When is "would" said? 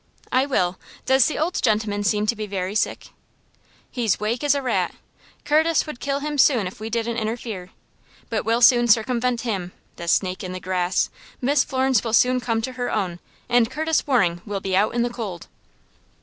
5.85-5.99